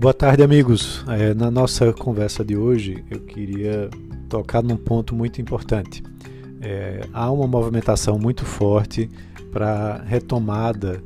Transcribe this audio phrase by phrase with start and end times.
[0.00, 1.04] Boa tarde, amigos.
[1.08, 3.90] É, na nossa conversa de hoje, eu queria
[4.28, 6.04] tocar num ponto muito importante.
[6.60, 9.10] É, há uma movimentação muito forte
[9.50, 11.02] para retomada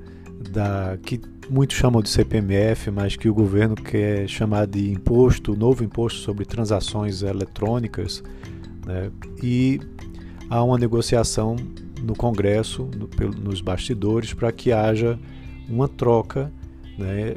[0.51, 5.83] da que muitos chamam de CPMF, mas que o governo quer chamar de imposto, novo
[5.83, 8.23] imposto sobre transações eletrônicas,
[8.85, 9.11] né?
[9.43, 9.81] e
[10.51, 11.57] há uma negociação
[12.03, 13.09] no Congresso, no,
[13.41, 15.19] nos bastidores, para que haja
[15.67, 16.53] uma troca
[16.99, 17.37] né,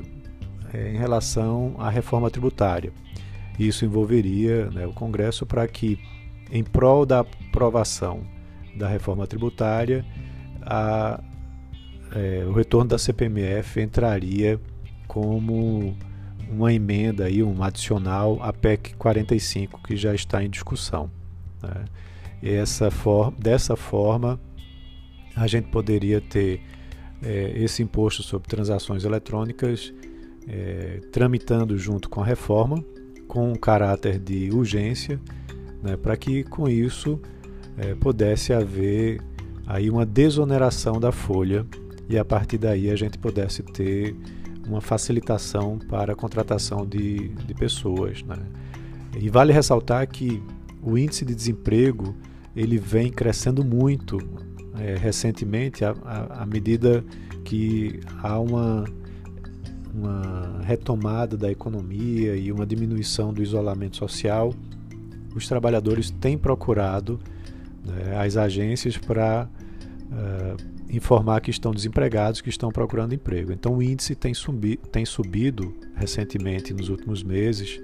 [0.76, 2.92] é, em relação à reforma tributária.
[3.58, 5.98] Isso envolveria né, o Congresso para que,
[6.52, 8.22] em prol da aprovação
[8.76, 10.06] da reforma tributária,
[10.62, 11.24] a,
[12.14, 14.60] é, o retorno da CPMF entraria
[15.08, 15.96] como
[16.50, 21.10] uma emenda aí, um adicional à PEC 45 que já está em discussão.
[21.64, 21.86] Né?
[22.44, 24.40] Essa for dessa forma,
[25.36, 26.62] a gente poderia ter
[27.24, 29.94] é, esse imposto sobre transações eletrônicas
[30.48, 32.84] é, tramitando junto com a reforma,
[33.28, 35.20] com um caráter de urgência,
[35.82, 37.20] né, para que com isso
[37.78, 39.22] é, pudesse haver
[39.66, 41.66] aí uma desoneração da folha
[42.08, 44.16] e a partir daí a gente pudesse ter
[44.68, 48.24] uma facilitação para a contratação de, de pessoas.
[48.24, 48.38] Né?
[49.20, 50.42] E vale ressaltar que
[50.82, 52.16] o índice de desemprego
[52.56, 54.18] ele vem crescendo muito
[54.80, 57.04] é, recentemente à medida
[57.44, 58.86] que há uma,
[59.96, 64.54] uma retomada da economia e uma diminuição do isolamento social.
[65.34, 67.20] Os trabalhadores têm procurado
[67.86, 69.48] né, as agências para
[70.12, 73.52] uh, informar que estão desempregados, que estão procurando emprego.
[73.52, 77.80] Então o índice tem, subi tem subido recentemente nos últimos meses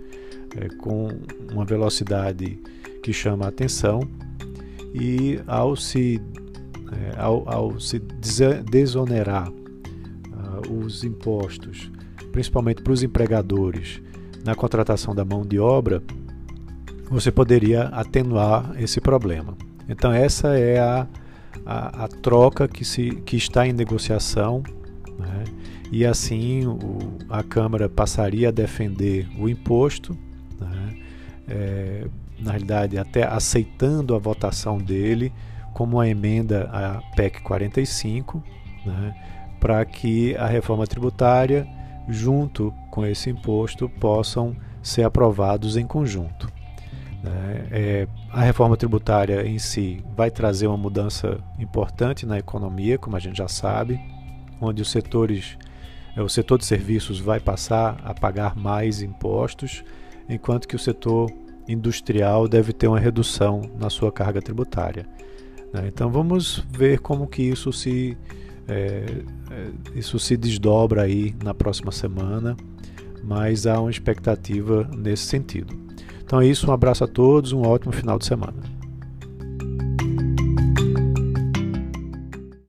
[0.55, 1.07] é, com
[1.51, 2.59] uma velocidade
[3.01, 4.01] que chama a atenção
[4.93, 6.21] e ao se,
[6.91, 7.99] é, ao, ao, se
[8.69, 9.51] desonerar
[10.69, 11.91] os impostos,
[12.31, 14.01] principalmente para os empregadores,
[14.43, 16.01] na contratação da mão de obra,
[17.09, 19.55] você poderia atenuar esse problema.
[19.87, 21.07] Então essa é a,
[21.65, 24.63] a, a troca que, se, que está em negociação
[25.19, 25.43] né?
[25.91, 26.77] e assim o,
[27.29, 30.17] a Câmara passaria a defender o imposto,
[30.59, 30.97] né?
[31.47, 32.07] é,
[32.39, 35.31] na realidade até aceitando a votação dele
[35.73, 38.43] como uma emenda à PEC 45,
[38.85, 39.15] né?
[39.61, 41.67] Para que a reforma tributária,
[42.09, 46.51] junto com esse imposto, possam ser aprovados em conjunto.
[47.23, 47.67] Né?
[47.69, 53.19] É, a reforma tributária em si vai trazer uma mudança importante na economia, como a
[53.19, 54.01] gente já sabe,
[54.59, 55.59] onde os setores,
[56.17, 59.83] é, o setor de serviços vai passar a pagar mais impostos,
[60.27, 61.31] enquanto que o setor
[61.67, 65.05] industrial deve ter uma redução na sua carga tributária.
[65.71, 65.83] Né?
[65.85, 68.17] Então vamos ver como que isso se
[68.71, 69.23] é,
[69.95, 72.55] isso se desdobra aí na próxima semana,
[73.23, 75.73] mas há uma expectativa nesse sentido.
[76.23, 78.80] Então é isso, um abraço a todos, um ótimo final de semana.